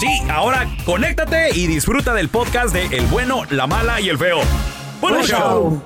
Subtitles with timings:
[0.00, 4.38] Sí, ahora conéctate y disfruta del podcast de El bueno, la mala y el feo.
[4.98, 5.38] ¡Buen Buen show!
[5.38, 5.82] show.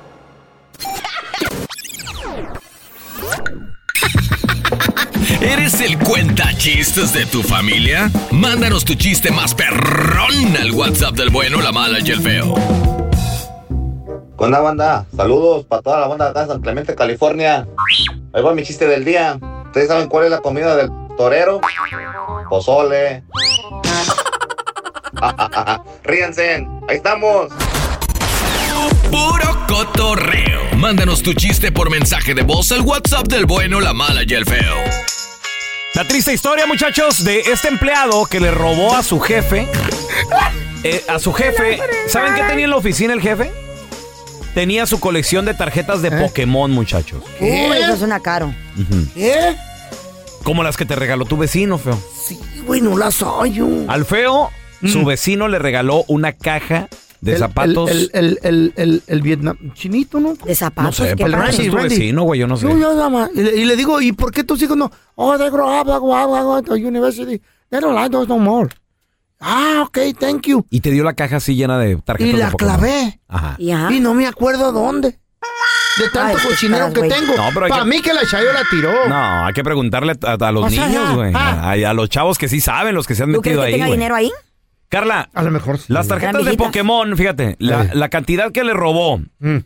[5.41, 8.09] ¿Eres el cuenta chistes de tu familia?
[8.31, 12.55] Mándanos tu chiste más perrón al WhatsApp del bueno, la mala y el feo.
[14.37, 17.67] Con la banda, saludos para toda la banda de acá en San Clemente, California.
[18.33, 19.41] Ahí va mi chiste del día.
[19.67, 21.61] ¿Ustedes saben cuál es la comida del torero?
[22.49, 23.25] Pozole.
[26.05, 27.49] Ríanse, ahí estamos.
[29.11, 30.61] Puro cotorreo.
[30.77, 34.45] Mándanos tu chiste por mensaje de voz al WhatsApp del bueno, la mala y el
[34.45, 34.75] feo.
[35.95, 39.69] La triste historia, muchachos, de este empleado que le robó a su jefe.
[40.83, 41.79] eh, a su jefe.
[42.09, 43.51] ¿Saben qué tenía en la oficina el jefe?
[44.55, 47.23] Tenía su colección de tarjetas de Pokémon, muchachos.
[47.41, 47.49] Uy,
[47.81, 48.53] eso suena caro.
[49.15, 49.57] ¿Qué?
[50.43, 51.99] Como las que te regaló tu vecino, feo.
[52.27, 53.69] Sí, güey, no las hallo.
[53.89, 54.51] Al feo,
[54.89, 56.89] su vecino le regaló una caja
[57.21, 57.91] de El- zapatos.
[57.91, 60.35] El, el, el, el, el Vietnam chinito, ¿no?
[60.35, 61.89] De no zapatos, sé, qué pero es tu Randy.
[61.89, 62.67] vecino, güey, yo no sé.
[62.69, 64.91] Yo, yo, dama, y, le, y le digo, ¿y por qué tus hijos no?
[65.15, 67.41] Oh, they grow up, they go, go, go to university.
[67.71, 68.69] They don't like those no more.
[69.41, 70.65] Ah, ok, thank you.
[70.71, 72.77] Y te dio la caja así llena de tarjetas Y de la Pokémon.
[72.77, 73.21] clavé.
[73.29, 73.57] Ajá.
[73.59, 75.19] Y no me acuerdo dónde.
[75.97, 77.35] De tanto Ay, cochinero que tengo.
[77.37, 78.91] No, Para que- mí que la Chayo la tiró.
[79.09, 81.33] No, hay que preguntarle a, a los O sea, niños, güey.
[81.35, 81.71] ah.
[81.71, 83.67] A, a los chavos que sí saben, los que se han ¿Tú crees metido que
[83.69, 84.31] ahí, tenga dinero ahí?
[84.89, 85.93] Carla, A lo mejor sí.
[85.93, 86.55] las tarjetas de.
[86.57, 89.57] Pokémon, fíjate, la, la cantidad que le robó Mm.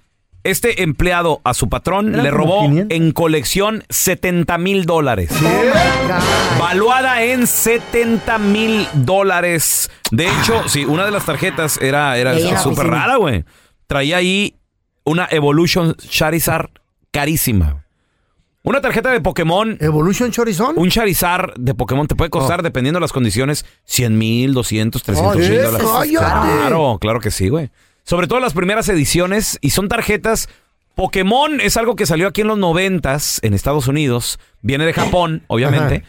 [0.44, 2.96] este empleado a su patrón, le robó 500.
[2.96, 5.30] en colección 70 mil dólares.
[6.58, 9.90] Valuada en 70 mil dólares.
[10.10, 13.44] De hecho, sí, una de las tarjetas era, era súper rara, güey.
[13.86, 14.56] Traía ahí
[15.04, 16.70] una Evolution Charizard
[17.10, 17.84] carísima.
[18.68, 20.74] Una tarjeta de Pokémon, Evolution Chorizón.
[20.76, 25.36] un Charizard de Pokémon te puede costar, dependiendo de las condiciones, 100 mil, 200, 300
[25.38, 25.88] mil dólares.
[26.10, 27.70] Claro, claro que sí, güey.
[28.04, 30.50] Sobre todo las primeras ediciones, y son tarjetas.
[30.94, 34.38] Pokémon es algo que salió aquí en los noventas en Estados Unidos.
[34.60, 36.02] Viene de Japón, obviamente.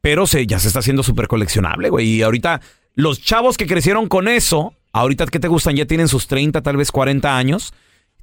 [0.00, 2.06] Pero se, ya se está haciendo súper coleccionable, güey.
[2.06, 2.62] Y ahorita,
[2.94, 6.78] los chavos que crecieron con eso, ahorita que te gustan, ya tienen sus 30, tal
[6.78, 7.74] vez 40 años.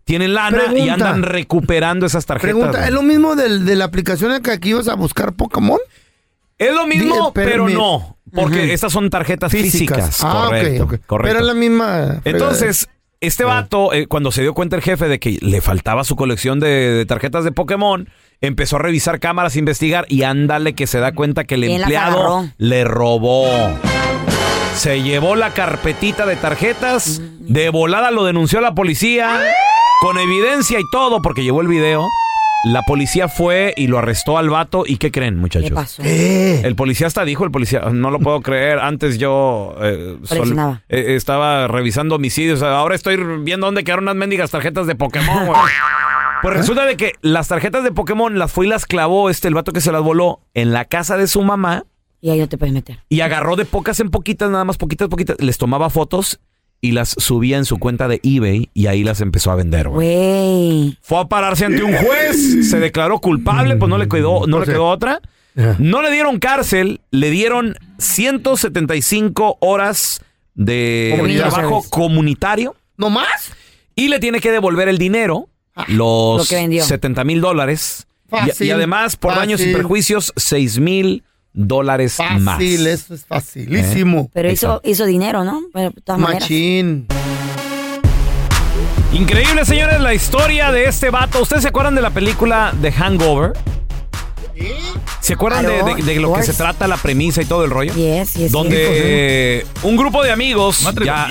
[0.06, 2.54] Tienen lana y andan recuperando esas tarjetas.
[2.54, 2.84] Pregunta, güey.
[2.90, 5.80] ¿es lo mismo del, de la aplicación en que aquí ibas a buscar Pokémon?
[6.58, 8.18] Es lo mismo, Di- pero no.
[8.34, 8.72] Porque Ujú.
[8.72, 10.20] estas son tarjetas físicas.
[10.24, 11.00] Ah, correcto, ok, ok.
[11.06, 11.28] correcto.
[11.28, 12.22] Pero es la misma.
[12.24, 12.88] Entonces,
[13.20, 16.60] este vato, eh, cuando se dio cuenta el jefe de que le faltaba su colección
[16.60, 18.08] de, de tarjetas de Pokémon,
[18.42, 21.82] empezó a revisar cámaras, a investigar y ándale que se da cuenta que el ¿Quién
[21.82, 23.48] las empleado le robó.
[24.76, 29.42] Se llevó la carpetita de tarjetas, de volada lo denunció a la policía,
[30.06, 32.06] con evidencia y todo, porque llevó el video.
[32.66, 34.84] La policía fue y lo arrestó al vato.
[34.86, 35.70] ¿Y qué creen, muchachos?
[35.70, 36.04] ¿Qué pasó?
[36.04, 36.62] ¿Qué?
[36.62, 41.16] El policía hasta dijo, el policía, no lo puedo creer, antes yo eh, sol- eh,
[41.16, 45.60] estaba revisando homicidios, ahora estoy viendo dónde quedaron unas mendigas tarjetas de Pokémon, güey.
[46.44, 49.56] Pues resulta de que las tarjetas de Pokémon las fue y las clavó este, el
[49.56, 51.86] vato que se las voló, en la casa de su mamá
[52.22, 53.00] Y ahí no te puedes meter.
[53.10, 56.40] y agarró de pocas en poquitas, nada más poquitas, poquitas, les tomaba fotos
[56.82, 60.98] y las subía en su cuenta de eBay y ahí las empezó a vender, güey.
[61.02, 64.66] Fue a pararse ante un juez, se declaró culpable, pues no le quedó, no le
[64.66, 65.22] Pues quedó otra.
[65.80, 70.22] No le dieron cárcel, le dieron 175 horas
[70.54, 71.50] de Comunidad.
[71.50, 73.52] trabajo comunitario ¿No más?
[73.96, 75.50] y le tiene que devolver el dinero,
[75.88, 76.84] los Lo que vendió.
[76.84, 78.08] 70 mil dólares.
[78.28, 81.24] Y- Fácil, Y, además, por daños y perjuicios, 6 mil
[81.56, 82.56] dólares más.
[82.56, 84.30] Fácil, eso es facilísimo.
[84.34, 85.62] Pero hizo, hizo dinero, ¿no?
[85.74, 86.44] Pero de todas maneras.
[86.44, 87.08] Machín.
[89.14, 91.42] Increíble, señores, la historia de este vato.
[91.42, 93.54] ¿Ustedes se acuerdan de la película The Hangover?
[95.22, 97.94] ¿Se acuerdan de, de- de lo que se trata la premisa y todo el rollo?
[97.94, 101.28] Yes, yes, Donde eh, un grupo de amigos ya.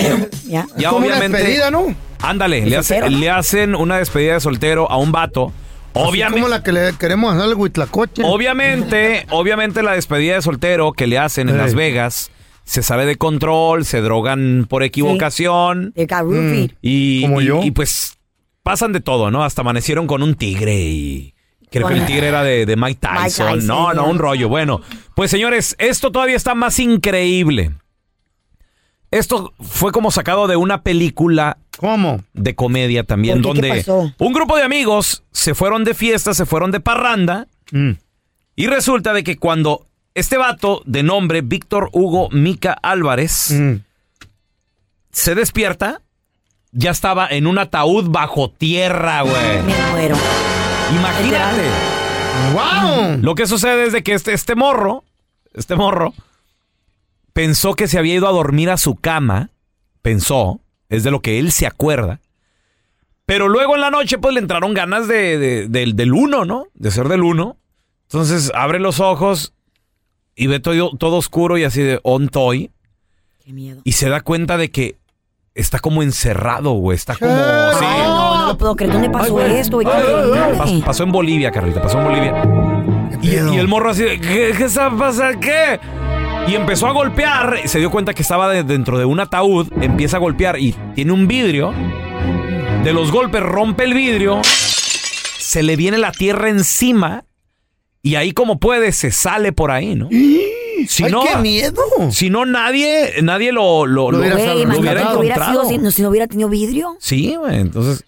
[0.47, 0.67] Ya.
[0.77, 1.95] ya Como una obviamente despedida, ¿no?
[2.21, 3.19] ándale, le, hace- soltero, ¿no?
[3.19, 5.53] le hacen una despedida de soltero a un vato.
[5.95, 8.23] Obviamente, como la que le queremos hacer al huitlacoche.
[8.25, 11.57] obviamente, obviamente la despedida de soltero que le hacen en.
[11.59, 12.31] Las Vegas
[12.65, 16.71] se sale de control, se drogan por equivocación They got roofied.
[16.83, 17.63] y, Como y- yo.
[17.63, 18.19] y, pues
[18.63, 19.45] pasan de todo, ¿no?
[19.45, 21.35] Hasta amanecieron con un tigre y
[21.71, 23.47] creo que el tigre era de, de Mike Tyson.
[23.47, 24.49] Mike Tyson, no, no, un rollo.
[24.49, 24.81] Bueno,
[25.15, 27.73] pues señores, esto todavía está más increíble.
[29.15, 32.23] Esto fue como sacado de una película ¿Cómo?
[32.33, 33.61] de comedia también, ¿Por qué?
[33.61, 34.13] ¿Qué donde pasó?
[34.19, 37.93] un grupo de amigos se fueron de fiesta, se fueron de parranda, Mm.
[38.57, 43.77] y resulta de que cuando este vato de nombre Víctor Hugo Mica Álvarez Mm.
[45.13, 46.01] se despierta,
[46.73, 49.63] ya estaba en un ataúd bajo tierra, güey.
[49.63, 50.17] Me muero.
[50.93, 51.63] Imagínate.
[52.53, 53.19] ¡Wow!
[53.23, 55.05] Lo que sucede es de que este, este morro,
[55.55, 56.15] este morro,
[57.35, 59.51] pensó que se había ido a dormir a su cama,
[60.01, 62.21] pensó, es de lo que él se acuerda,
[63.27, 66.67] pero luego en la noche pues le entraron ganas de, de- del- del uno, ¿no?
[66.75, 67.57] De ser del uno.
[68.05, 69.53] Entonces abre los ojos
[70.37, 72.71] y ve todo, todo oscuro y así de on toy
[73.45, 73.81] Qué miedo.
[73.85, 74.97] y se da cuenta de que
[75.55, 77.31] está como encerrado, güey, está como...
[77.35, 77.79] ¿Qué?
[77.79, 77.85] sí.
[77.87, 78.93] Ay, no, no lo puedo creer.
[78.93, 79.79] ¿Dónde pasó esto?
[79.81, 79.87] Ay.
[80.59, 82.43] Pas- pasó en Bolivia, Carlita, pasó en Bolivia.
[83.23, 85.41] Y, y el morro así, de, ¿qué, qué está pasando?
[85.41, 85.81] ¿Qué?
[86.47, 89.67] Y empezó a golpear, y se dio cuenta que estaba de- dentro de un ataúd,
[89.81, 91.73] empieza a golpear y tiene un vidrio.
[92.85, 97.25] De los golpes rompe el vidrio, se le viene la tierra encima
[98.03, 100.09] y ahí como puede se sale por ahí, ¿no?
[100.87, 101.83] Si ¡Ay, no, qué miedo!
[102.11, 105.35] si no nadie, nadie lo, lo, Lo lo- hubiera Güey, lo imagínate hubiera que hubiera
[105.37, 105.69] sido encontrado.
[105.71, 106.97] si no, si no hubiera tenido vidrio.
[107.01, 108.05] Sí, güey, entonces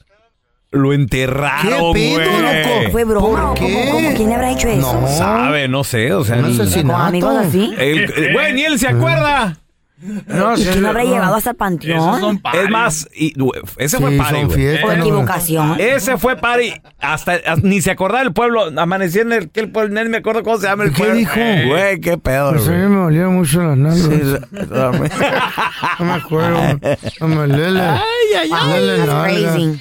[0.77, 2.43] lo enterraron, ¿Qué pedo, güey.
[2.43, 2.91] loco?
[2.93, 3.27] ¿Fue broma?
[3.29, 3.73] ¿Por ¿O qué?
[3.73, 4.15] ¿Cómo, cómo?
[4.15, 5.01] ¿Quién le habrá hecho eso?
[5.01, 5.09] No.
[5.09, 6.99] Sabe, no sé, o sea, Un el- asesinato.
[6.99, 7.75] ¿Con amigos así?
[7.79, 9.59] el- el- güey, ni él se acuerda.
[10.27, 12.43] No, ¿Y quién lo habrá llevado hasta el panteón?
[12.53, 14.59] Es más, y, güey, ese fue Sí, party, son güey.
[14.59, 15.77] fiestas, Por no, equivocación.
[15.81, 16.75] Ese fue party.
[17.01, 18.65] Hasta, hasta- ni se acordaba del pueblo.
[18.79, 21.15] Amanecía en el, que el pueblo, ni me acuerdo cómo se llama el ¿Qué pueblo.
[21.17, 21.33] dijo?
[21.69, 24.03] Güey, qué pedo, Pues a mí me olían mucho las nalgas.
[24.03, 24.67] Sí,
[25.99, 26.61] No me acuerdo.
[27.21, 27.81] No me lele.
[27.81, 28.01] Ay,
[28.39, 28.73] ay, ay.
[28.81, 29.53] Lele That's nalga.
[29.55, 29.81] crazy.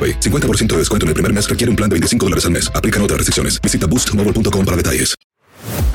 [0.01, 0.19] AroPay.
[0.19, 2.71] 50% de descuento en el primer mes requiere un plan de 25 dólares al mes.
[2.73, 3.61] Aplican otras restricciones.
[3.61, 5.15] Visita boostmobile.com para detalles.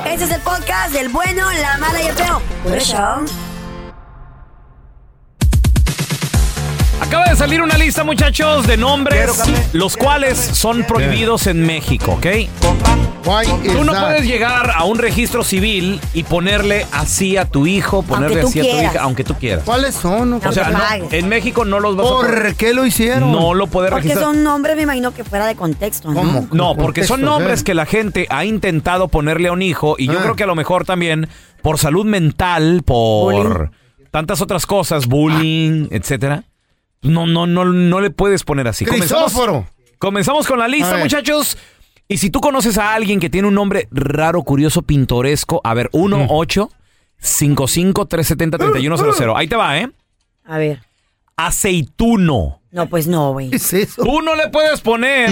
[0.06, 2.40] Este es el podcast del bueno, la mala y el feo.
[2.62, 2.96] Por eso.
[7.00, 9.30] Acaba de salir una lista, muchachos, de nombres,
[9.72, 12.26] los cuales son prohibidos en México, ¿ok?
[13.26, 14.04] Tú no that?
[14.06, 18.62] puedes llegar a un registro civil y ponerle así a tu hijo, ponerle así a
[18.62, 19.64] tu hija, aunque tú quieras.
[19.64, 20.34] ¿Cuáles son?
[20.34, 23.32] O sea, no, en México no los vas a ¿Por qué lo hicieron?
[23.32, 24.32] No lo puedes Porque registrar.
[24.32, 26.20] son nombres, me imagino que fuera de contexto, ¿no?
[26.20, 26.48] ¿Cómo?
[26.52, 27.64] No, porque son nombres ¿eh?
[27.64, 30.22] que la gente ha intentado ponerle a un hijo y yo Ah.
[30.22, 31.28] creo que a lo mejor también
[31.62, 33.70] por salud mental, por Bullying.
[34.12, 36.44] tantas otras cosas, bullying, etcétera.
[37.02, 38.84] No, no, no, no le puedes poner así.
[38.84, 39.66] Comenzamos, Crisóforo.
[39.98, 41.58] comenzamos con la lista, muchachos.
[42.08, 45.88] Y si tú conoces a alguien que tiene un nombre raro, curioso, pintoresco, a ver,
[45.92, 46.70] 1 8
[47.18, 49.30] 55 370 3100.
[49.34, 49.90] Ahí te va, ¿eh?
[50.44, 50.80] A ver.
[51.36, 52.60] Aceituno.
[52.70, 53.50] No, pues no, güey.
[53.50, 54.02] ¿Qué es eso?
[54.04, 55.30] Tú no le puedes poner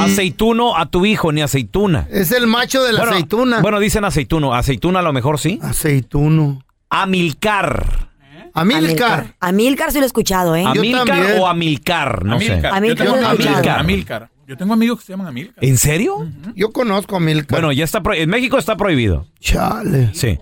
[0.00, 2.06] aceituno a tu hijo ni aceituna.
[2.10, 3.60] Es el macho de la Bueno, aceituna.
[3.60, 4.52] Bueno, dicen aceituno.
[4.54, 5.58] Aceituna a lo mejor sí.
[5.62, 6.64] Aceituno.
[6.90, 8.10] Amilcar.
[8.52, 9.34] Amilcar.
[9.40, 10.64] Amilcar sí lo he escuchado, ¿eh?
[10.64, 11.38] Amilcar también.
[11.38, 12.52] o Amilcar, no sé.
[12.52, 12.74] Amilcar.
[12.74, 13.78] Amilcar.
[13.80, 14.30] Amilcar.
[14.46, 15.64] Yo tengo amigos que se llaman Amilcar.
[15.64, 16.28] ¿En serio?
[16.54, 17.58] Yo conozco a Amilcar.
[17.60, 19.26] Bueno, ya está pro- en México está prohibido.
[19.40, 20.10] Chale.
[20.14, 20.38] Sí.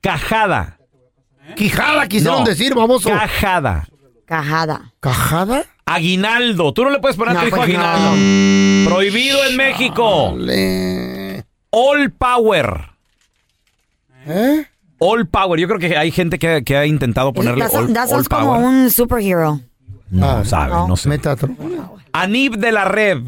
[0.00, 0.78] Cajada.
[1.56, 2.44] Quijada quisieron No.
[2.46, 3.08] decir, baboso.
[3.08, 3.88] Cajada.
[4.26, 4.92] Cajada.
[5.00, 5.64] ¿Cajada?
[5.84, 6.72] Aguinaldo.
[6.72, 8.90] Tú no le puedes poner a tu hijo pues aguinaldo.
[8.90, 10.36] Prohibido en México.
[11.70, 12.90] All Power.
[14.26, 14.66] ¿Eh?
[14.98, 15.58] All Power.
[15.60, 18.28] Yo creo que hay gente que, que ha intentado ponerle Das- All, das all es
[18.28, 19.60] como un superhero.
[20.12, 20.88] No Ah, sabe, no.
[20.88, 21.08] no sé.
[21.08, 21.56] Metatron.
[22.12, 23.18] Anib de la Red.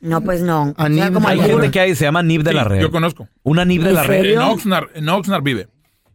[0.00, 0.72] No, pues no.
[0.76, 2.80] Anib como Hay gente que hay, se llama Nib de Sí, la Red.
[2.80, 3.28] Yo conozco.
[3.42, 4.16] Una Nib de ¿En la Red.
[4.22, 4.40] serio?
[4.40, 5.68] En Oxnard, en Oxnard vive.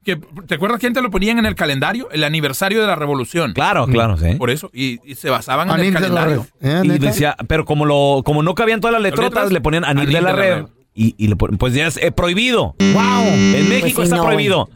[0.05, 0.15] Que,
[0.47, 2.09] ¿Te acuerdas que antes lo ponían en el calendario?
[2.11, 3.51] El aniversario de la revolución.
[3.53, 4.35] Claro, claro, sí.
[4.35, 4.69] Por eso.
[4.73, 6.47] Y, y se basaban en el Anib de la calendario.
[6.61, 6.71] red.
[6.71, 7.05] ¿Eh, Y neta?
[7.07, 9.51] decía, pero como lo, como no cabían todas las letrotas, letras?
[9.51, 10.65] le ponían Anib de la Red.
[10.95, 12.75] Y, y le ponen, pues ya es eh, prohibido.
[12.79, 13.23] ¡Wow!
[13.27, 14.69] En México Pues sí, está no, prohibido.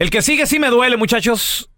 [0.00, 1.68] El que sigue sí me duele, muchachos.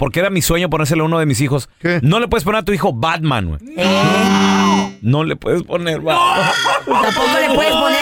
[0.00, 1.68] Porque era mi sueño ponérselo a uno de mis hijos.
[1.78, 2.00] ¿Qué?
[2.02, 3.60] No le puedes poner a tu hijo Batman, güey.
[3.76, 6.50] Eh, No le puedes poner Batman.
[6.86, 7.98] Tampoco le puedes poner.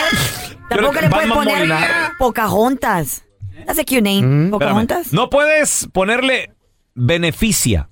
[0.69, 1.89] Tampoco le puedes Batman poner Molinar.
[2.17, 3.25] Pocahontas.
[3.67, 4.19] That's a cute name.
[4.19, 4.51] Espérame.
[4.53, 5.13] Pocahontas.
[5.13, 6.55] No puedes ponerle
[6.95, 7.91] beneficia.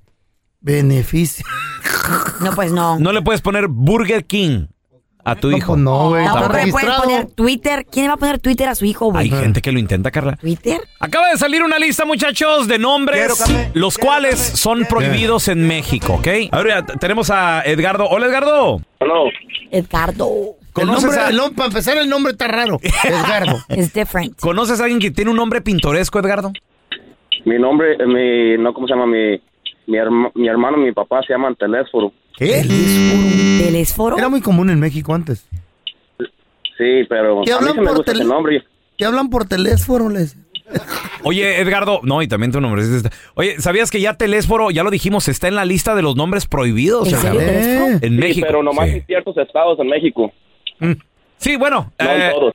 [0.61, 1.45] Beneficio.
[2.41, 3.01] No, pues no.
[3.01, 4.69] No le puedes poner Burger King
[5.27, 5.73] a tu No, hijo.
[5.73, 6.25] pues no, güey.
[6.27, 7.85] Poner Twitter.
[7.91, 9.43] ¿Quién le va a poner Twitter a su hijo, Hay güey?
[9.43, 10.37] gente que lo intenta, Carla.
[10.37, 10.81] ¿Twitter?
[11.01, 13.43] Acaba de salir una lista, muchachos, de nombres,
[13.75, 16.29] los cuales son prohibidos en México, ¿ok?
[16.53, 18.07] Ahora tenemos a Edgardo.
[18.09, 18.81] Hola, Edgardo.
[19.71, 20.31] Edgardo.
[20.59, 22.79] El ¿Conoces nombre, a, el nom- para empezar, el nombre está raro.
[23.05, 23.59] Edgardo.
[23.69, 24.39] Es different.
[24.39, 26.53] ¿Conoces a alguien que tiene un nombre pintoresco, Edgardo?
[27.45, 29.07] Mi nombre, mi, no, ¿cómo se llama?
[29.07, 29.41] Mi,
[29.87, 32.13] mi, herma- mi hermano y mi papá se llaman Telésforo.
[32.37, 32.63] ¿Qué?
[33.65, 34.19] ¿Telésforo?
[34.19, 35.47] Era muy común en México antes.
[36.79, 38.65] Sí, pero ¿Qué a mí hablan me por gusta ese tele- nombre.
[38.99, 40.37] Te hablan por teléfono, les.
[41.23, 42.83] Oye, Edgardo, no, y también tu nombre.
[42.83, 43.11] es este.
[43.35, 46.47] Oye, ¿sabías que ya Telésforo, ya lo dijimos, está en la lista de los nombres
[46.47, 47.11] prohibidos?
[47.13, 47.61] ¿En serio, Edgardo?
[47.61, 47.87] Telésforo?
[47.95, 48.47] En Sí, México.
[48.47, 48.97] pero nomás sí.
[48.97, 50.33] en ciertos estados en México.
[51.39, 52.53] Sí, bueno, No eh, en todos.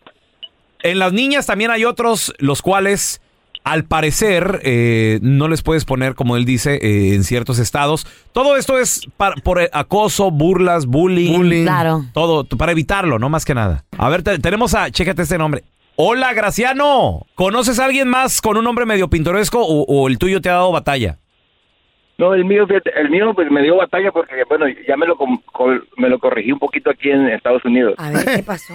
[0.84, 3.22] en las niñas también hay otros, los cuales,
[3.64, 8.08] al parecer, eh, no les puedes poner, como él dice, eh, en ciertos estados.
[8.34, 11.38] Todo esto es par- por acoso, burlas, bullying.
[11.38, 11.64] Bullying.
[11.64, 12.06] Claro.
[12.14, 13.84] Todo, para evitarlo, no más que nada.
[13.98, 15.64] A ver, te- tenemos a, chécate este nombre.
[15.96, 17.28] Hola, Graciano.
[17.36, 20.54] ¿Conoces a alguien más con un nombre medio pintoresco o, o el tuyo te ha
[20.54, 21.20] dado batalla?
[22.18, 22.66] No, el mío,
[22.96, 25.18] el mío pues me dio batalla porque, bueno, ya me lo,
[25.98, 27.96] me lo corregí un poquito aquí en Estados Unidos.
[27.98, 28.74] A ver, ¿qué pasó?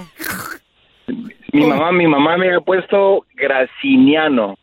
[1.52, 4.56] Mi mamá, mi mamá me ha puesto Graciniano,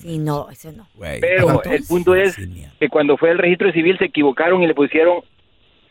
[0.00, 0.86] Sí, no, ese no.
[1.20, 2.36] pero el punto es
[2.78, 5.20] que cuando fue el registro civil se equivocaron y le pusieron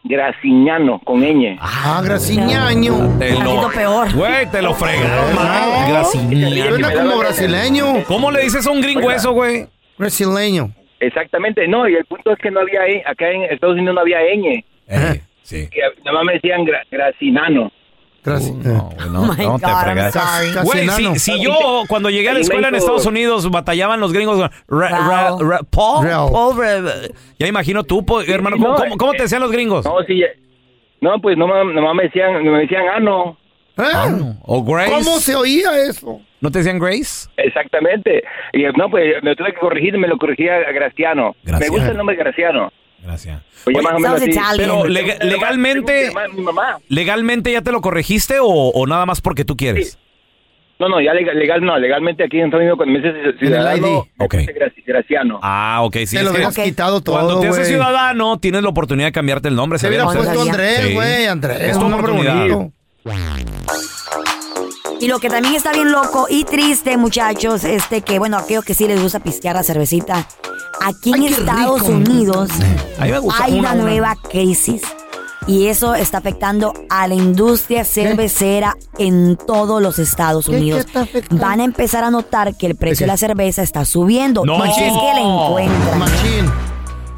[0.04, 1.58] Graciñano con ñ.
[1.60, 3.18] Ah, Graciñaño.
[3.20, 4.14] Te lo, peor.
[4.16, 5.90] güey, te lo fregaron, man.
[5.90, 6.70] Graciñano.
[6.70, 8.04] Suena como brasileño.
[8.08, 9.68] ¿Cómo le dices a un gringo eso, güey?
[9.98, 10.72] Brasileño.
[11.02, 14.20] Exactamente, no, y el punto es que no había, acá en Estados Unidos no había
[14.36, 15.70] ñ, Eh, sí.
[15.70, 17.72] que nada más me decían gra- Gracinano.
[18.24, 18.54] Gracias.
[18.56, 20.64] No, güey, no, Oh my no te God, fregas.
[20.64, 21.54] Güey, si, si yo
[21.88, 24.40] cuando llegué a la escuela en Estados Unidos batallaban los gringos.
[24.40, 26.08] ra- ra- ra- Paul.
[26.08, 26.92] Paul, ra-
[27.38, 29.86] ya imagino tú, po- hermano, no, ¿cómo, cómo- cómo te eh, decían los gringos?
[29.86, 30.38] No, sí, eh,
[31.02, 33.38] no, pues no, nomás me decían, me decían ano.
[33.78, 34.34] ¿Eh?
[34.44, 34.92] ¿O Grace?
[34.92, 36.20] ¿Cómo se oía eso?
[36.42, 37.30] ¿No te decían Grace?
[37.38, 38.24] Exactamente.
[38.52, 41.36] Y no, pues me tuve que corregir, me lo corregía Graciano.
[41.44, 41.60] Graciano.
[41.60, 42.72] Me gusta el nombre Graciano.
[43.04, 43.42] Gracias.
[43.66, 44.32] Oye, Oye, más o menos sounds así.
[44.32, 44.58] Italian.
[44.58, 46.12] Pero lega- Pero, legalmente,
[46.90, 49.98] legalmente ya te lo corregiste o, o nada más porque tú quieres.
[50.80, 51.78] No, no, ya legal, legal no.
[51.78, 54.24] Legalmente aquí en Estados Unidos cuando me dices ciudadano, ID.
[54.24, 54.34] Ok.
[54.36, 55.40] me dice Graci- Graciano.
[55.44, 56.16] Ah, ok, sí.
[56.16, 56.64] Te lo hubieras Ok.
[56.64, 59.78] quitado todo, cuando te haces ciudadano, tienes la oportunidad de cambiarte el nombre.
[59.78, 60.42] Se ¿sabían hubiera puesto.
[60.42, 60.94] Andrés, Sí.
[60.94, 61.26] güey.
[61.26, 61.60] Andrés.
[61.62, 62.48] Es tu un nombre oportunidad.
[62.48, 62.74] bonito.
[65.02, 68.74] Y lo que también está bien loco y triste, muchachos, este que, bueno, aquellos que
[68.74, 70.28] sí les gusta pistear la cervecita,
[70.82, 71.94] aquí en Ay, qué Estados rico.
[71.94, 72.50] Unidos
[73.00, 73.12] hay
[73.60, 74.82] una, una, nueva crisis.
[75.48, 80.80] Y eso está afectando a la industria cervecera en todos los Estados ¿Qué- qué Unidos.
[80.82, 81.44] está afectando?
[81.44, 83.06] Van a empezar a notar que el precio qué?
[83.06, 84.46] de la cerveza está subiendo.
[84.46, 84.64] No.
[84.64, 86.00] Y si es que la encuentran.
[86.00, 86.52] Machín.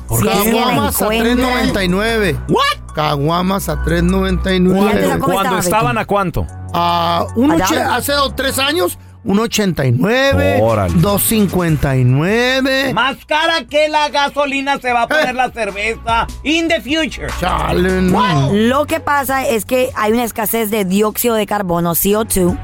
[0.10, 1.74] Si es que la Caguamas a encuentran.
[1.74, 2.40] 3.99.
[2.50, 2.94] ¿What?
[2.96, 5.20] Caguamas a ¿Y antes a 3.99.
[5.20, 6.42] cómo Cuando estaba, estaban a cuánto?
[6.42, 7.74] Un ¿A dólar?
[7.92, 10.94] hace dos, tres años, un 89, Órale.
[10.96, 12.94] 259.
[12.94, 17.28] Más cara que la gasolina se va a poner la cerveza in the future.
[17.40, 18.50] Chale, no.
[18.54, 22.58] Lo que pasa es que hay una escasez de dióxido de carbono, CO2,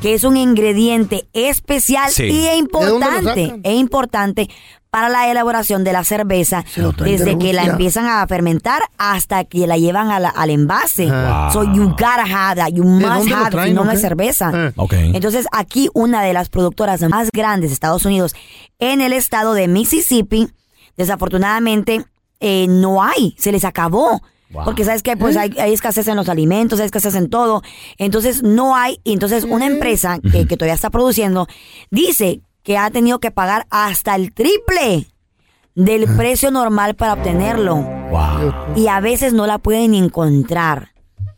[0.00, 2.24] que es un ingrediente especial Sí.
[2.24, 3.60] y ¿De es dónde lo importante, sacan?
[3.64, 4.50] es importante
[4.94, 6.64] para la elaboración de la cerveza,
[7.02, 11.08] desde que la empiezan a fermentar hasta que la llevan a la- al envase.
[11.10, 11.50] Ah.
[11.52, 14.02] So you gotta have that, you must have, traen, si no, o no es qué?
[14.06, 14.52] cerveza.
[14.54, 14.72] Eh.
[15.12, 18.36] Entonces, aquí una de las productoras más grandes de Estados Unidos,
[18.78, 20.46] en el estado de Mississippi,
[20.96, 22.04] desafortunadamente
[22.38, 24.22] eh, no hay, se les acabó.
[24.64, 27.62] Porque sabes que pues hay, hay escasez en los alimentos, hay escasez en todo.
[27.98, 29.00] Entonces no hay.
[29.02, 31.48] Y entonces una empresa que, que todavía está produciendo
[31.90, 35.06] dice que ha tenido que pagar hasta el triple
[35.76, 37.76] del precio normal para obtenerlo.
[37.76, 38.54] Wow.
[38.76, 40.88] Y a veces no la pueden encontrar.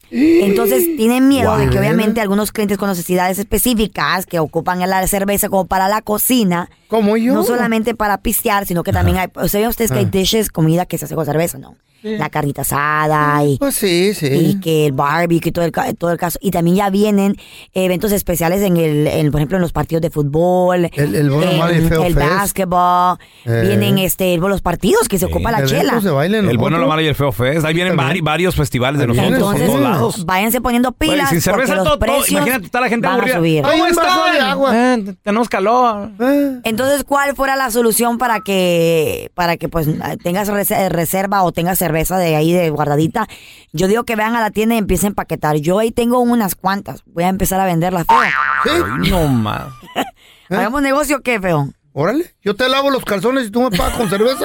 [0.09, 5.49] Entonces tienen miedo de que obviamente algunos clientes con necesidades específicas que ocupan la cerveza
[5.49, 7.35] como para la cocina, Como yo.
[7.35, 10.11] no solamente para pistear, sino que también hay, o sea, ustedes que hay Ah.
[10.11, 11.75] dishes, comida que se hace con cerveza, ¿no?
[12.19, 14.27] La carnita asada y, Pues sí, sí.
[14.27, 16.39] y que el barbecue y todo el, ca- todo el caso.
[16.41, 17.37] Y también ya vienen
[17.75, 21.51] eventos especiales en el, en, por ejemplo, en los partidos de fútbol, El- el bueno,
[21.51, 23.63] en malo y feo el básquetbol, Eh.
[23.67, 26.01] vienen este, los partidos que se ocupa la chela.
[26.01, 26.89] Baile en El bueno, otros.
[26.89, 27.65] mala y el feo fest.
[27.65, 30.25] Ahí vienen vari- varios festivales de nosotros Entonces, todos lados.
[30.25, 33.35] váyanse poniendo Oye, pilas sin cerveza porque los todo, precios imagínate, está la gente aburrida.
[33.35, 33.65] a subir.
[33.67, 34.33] Hay ¿Cómo un vaso están?
[34.35, 34.71] de agua.
[34.75, 36.11] Eh, tenemos calor.
[36.21, 36.61] Eh.
[36.65, 39.87] Entonces, ¿cuál fuera la solución para que para que pues
[40.23, 43.29] tengas rese- reserva o tengas cerveza de ahí de guardadita?
[43.73, 45.57] Yo digo que vean a la tienda y empiecen a empaquetar.
[45.57, 47.03] Yo ahí tengo unas cuantas.
[47.07, 48.07] Voy a empezar a venderlas.
[48.07, 48.85] Feo.
[49.03, 49.11] ¿Sí?
[49.11, 49.67] No más.
[50.51, 51.71] ¿Hagamos negocio o qué, feo?
[51.93, 54.45] Órale, yo te lavo los calzones y tú me pagas con cerveza.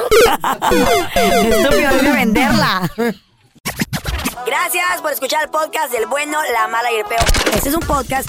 [0.70, 2.90] Estúpido, hay que venderla.
[4.46, 7.20] Gracias por escuchar el podcast del bueno, la mala y el peor.
[7.54, 8.28] Este es un podcast